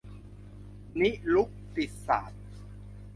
[0.99, 2.45] นิรุกติศาสตร์